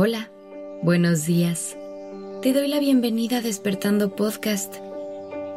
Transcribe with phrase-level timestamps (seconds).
[0.00, 0.30] Hola,
[0.80, 1.76] buenos días.
[2.40, 4.76] Te doy la bienvenida a Despertando Podcast.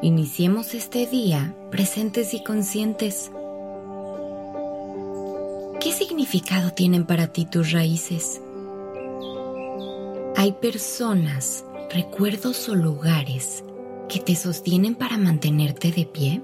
[0.01, 3.31] Iniciemos este día presentes y conscientes.
[5.79, 8.41] ¿Qué significado tienen para ti tus raíces?
[10.35, 11.63] Hay personas,
[11.93, 13.63] recuerdos o lugares
[14.09, 16.41] que te sostienen para mantenerte de pie.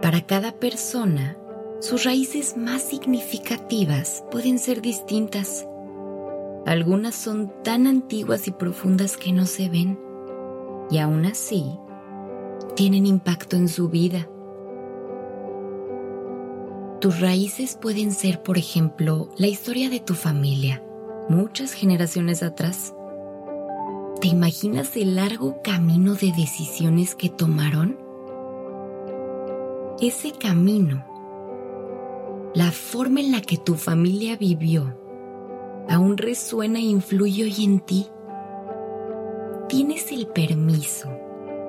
[0.00, 1.36] Para cada persona,
[1.84, 5.68] sus raíces más significativas pueden ser distintas.
[6.64, 10.00] Algunas son tan antiguas y profundas que no se ven,
[10.90, 11.78] y aún así
[12.74, 14.26] tienen impacto en su vida.
[17.02, 20.82] Tus raíces pueden ser, por ejemplo, la historia de tu familia,
[21.28, 22.94] muchas generaciones atrás.
[24.22, 27.98] ¿Te imaginas el largo camino de decisiones que tomaron?
[30.00, 31.12] Ese camino
[32.54, 34.96] la forma en la que tu familia vivió
[35.88, 38.06] aún resuena e influye hoy en ti.
[39.68, 41.08] Tienes el permiso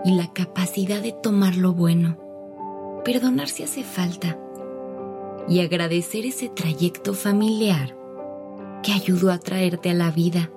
[0.03, 2.17] y la capacidad de tomar lo bueno,
[3.03, 4.37] perdonar si hace falta
[5.47, 7.97] y agradecer ese trayecto familiar
[8.83, 10.51] que ayudó a traerte a la vida.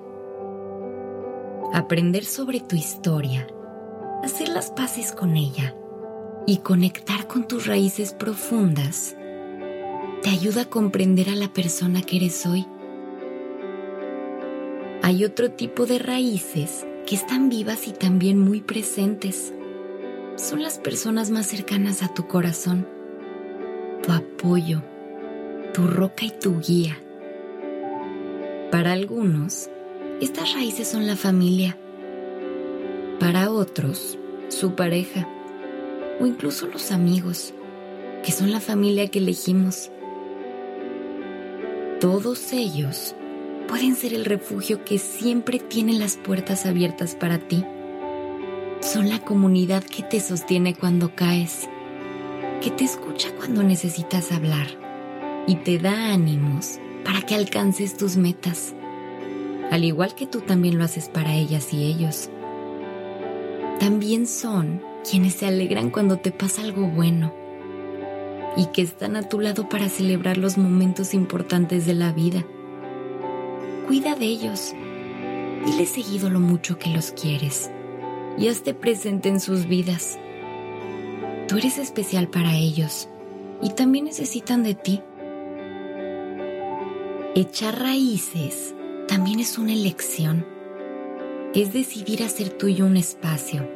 [1.72, 3.46] Aprender sobre tu historia,
[4.22, 5.74] hacer las paces con ella
[6.46, 9.17] y conectar con tus raíces profundas
[10.22, 12.66] te ayuda a comprender a la persona que eres hoy.
[15.02, 19.54] Hay otro tipo de raíces que están vivas y también muy presentes.
[20.36, 22.86] Son las personas más cercanas a tu corazón,
[24.02, 24.82] tu apoyo,
[25.72, 26.98] tu roca y tu guía.
[28.70, 29.70] Para algunos,
[30.20, 31.76] estas raíces son la familia.
[33.18, 35.26] Para otros, su pareja
[36.20, 37.54] o incluso los amigos,
[38.24, 39.90] que son la familia que elegimos.
[42.00, 43.16] Todos ellos
[43.66, 47.64] pueden ser el refugio que siempre tiene las puertas abiertas para ti.
[48.80, 51.68] Son la comunidad que te sostiene cuando caes,
[52.62, 54.68] que te escucha cuando necesitas hablar
[55.48, 58.74] y te da ánimos para que alcances tus metas,
[59.72, 62.30] al igual que tú también lo haces para ellas y ellos.
[63.80, 67.37] También son quienes se alegran cuando te pasa algo bueno
[68.56, 72.44] y que están a tu lado para celebrar los momentos importantes de la vida.
[73.86, 74.74] Cuida de ellos.
[75.64, 77.70] Dile seguido lo mucho que los quieres
[78.38, 80.18] y hazte presente en sus vidas.
[81.48, 83.08] Tú eres especial para ellos
[83.62, 85.00] y también necesitan de ti.
[87.34, 88.74] Echar raíces
[89.06, 90.46] también es una elección.
[91.54, 93.66] Es decidir hacer tuyo un espacio,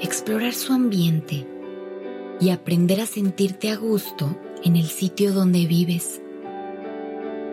[0.00, 1.46] explorar su ambiente
[2.40, 6.20] y aprender a sentirte a gusto en el sitio donde vives.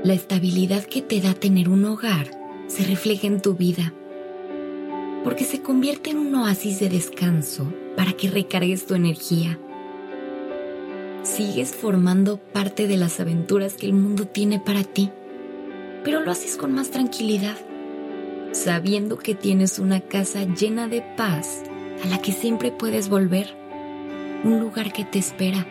[0.04, 2.32] La estabilidad que te da tener un hogar
[2.68, 3.94] se refleja en tu vida,
[5.24, 9.60] porque se convierte en un oasis de descanso para que recargues tu energía.
[11.24, 15.10] Sigues formando parte de las aventuras que el mundo tiene para ti,
[16.04, 17.58] pero lo haces con más tranquilidad,
[18.54, 21.64] sabiendo que tienes una casa llena de paz
[22.04, 23.59] a la que siempre puedes volver
[24.44, 25.66] un lugar que te espera.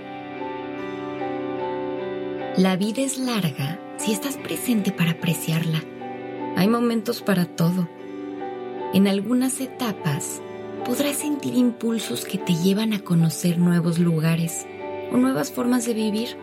[2.56, 5.82] La vida es larga si estás presente para apreciarla.
[6.56, 7.88] Hay momentos para todo.
[8.92, 10.42] En algunas etapas
[10.84, 14.66] podrás sentir impulsos que te llevan a conocer nuevos lugares
[15.12, 16.36] o nuevas formas de vivir.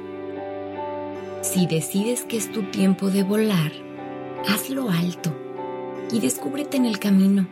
[1.42, 3.72] Si decides que es tu tiempo de volar,
[4.48, 5.36] hazlo alto
[6.12, 7.48] y descúbrete en el camino.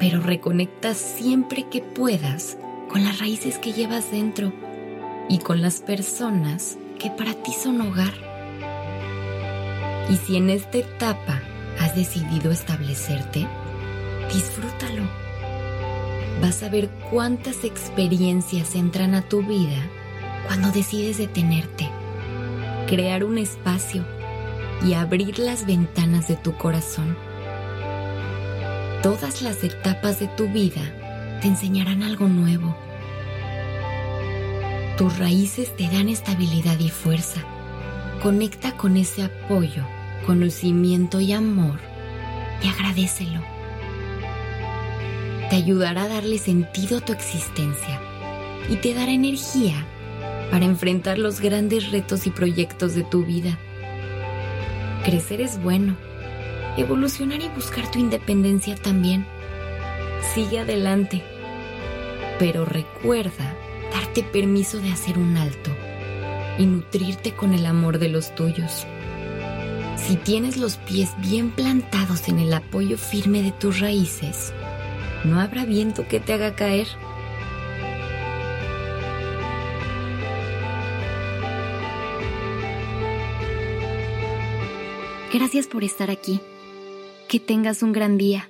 [0.00, 2.56] Pero reconecta siempre que puedas
[2.90, 4.52] con las raíces que llevas dentro
[5.28, 8.12] y con las personas que para ti son hogar.
[10.10, 11.40] Y si en esta etapa
[11.78, 13.46] has decidido establecerte,
[14.32, 15.04] disfrútalo.
[16.42, 19.88] Vas a ver cuántas experiencias entran a tu vida
[20.48, 21.88] cuando decides detenerte,
[22.88, 24.04] crear un espacio
[24.84, 27.16] y abrir las ventanas de tu corazón.
[29.00, 30.82] Todas las etapas de tu vida
[31.40, 32.76] te enseñarán algo nuevo.
[34.98, 37.40] Tus raíces te dan estabilidad y fuerza.
[38.22, 39.86] Conecta con ese apoyo,
[40.26, 41.78] conocimiento y amor
[42.62, 43.40] y agradecelo.
[45.48, 48.00] Te ayudará a darle sentido a tu existencia
[48.68, 49.86] y te dará energía
[50.50, 53.58] para enfrentar los grandes retos y proyectos de tu vida.
[55.04, 55.96] Crecer es bueno.
[56.76, 59.26] Evolucionar y buscar tu independencia también.
[60.34, 61.22] Sigue adelante
[62.40, 63.54] pero recuerda
[63.92, 65.70] darte permiso de hacer un alto
[66.58, 68.86] y nutrirte con el amor de los tuyos.
[69.98, 74.54] Si tienes los pies bien plantados en el apoyo firme de tus raíces,
[75.22, 76.88] no habrá viento que te haga caer.
[85.30, 86.40] Gracias por estar aquí.
[87.28, 88.49] Que tengas un gran día.